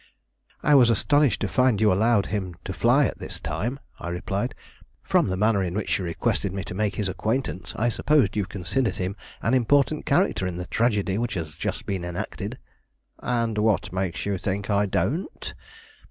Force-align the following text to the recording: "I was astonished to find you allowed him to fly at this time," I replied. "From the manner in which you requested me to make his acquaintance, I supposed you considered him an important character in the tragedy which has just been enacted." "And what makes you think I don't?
"I 0.63 0.73
was 0.73 0.89
astonished 0.89 1.41
to 1.41 1.47
find 1.47 1.79
you 1.79 1.93
allowed 1.93 2.25
him 2.33 2.55
to 2.63 2.73
fly 2.73 3.05
at 3.05 3.19
this 3.19 3.39
time," 3.39 3.79
I 3.99 4.09
replied. 4.09 4.55
"From 5.03 5.27
the 5.27 5.37
manner 5.37 5.61
in 5.61 5.75
which 5.75 5.99
you 5.99 6.03
requested 6.05 6.51
me 6.51 6.63
to 6.63 6.73
make 6.73 6.95
his 6.95 7.07
acquaintance, 7.07 7.75
I 7.75 7.87
supposed 7.89 8.35
you 8.35 8.47
considered 8.47 8.95
him 8.95 9.15
an 9.43 9.53
important 9.53 10.07
character 10.07 10.47
in 10.47 10.57
the 10.57 10.65
tragedy 10.65 11.19
which 11.19 11.35
has 11.35 11.53
just 11.55 11.85
been 11.85 12.03
enacted." 12.03 12.57
"And 13.19 13.59
what 13.59 13.93
makes 13.93 14.25
you 14.25 14.39
think 14.39 14.71
I 14.71 14.87
don't? 14.87 15.53